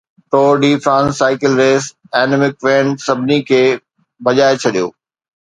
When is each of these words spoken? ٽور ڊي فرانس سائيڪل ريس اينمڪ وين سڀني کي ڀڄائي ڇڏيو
ٽور 0.31 0.53
ڊي 0.61 0.71
فرانس 0.83 1.11
سائيڪل 1.21 1.51
ريس 1.61 1.83
اينمڪ 2.19 2.53
وين 2.65 2.87
سڀني 3.05 3.39
کي 3.49 3.61
ڀڄائي 4.25 4.55
ڇڏيو 4.63 4.87